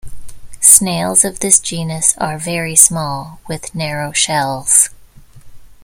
[0.61, 4.89] Snails of this genus are very small with narrow shells.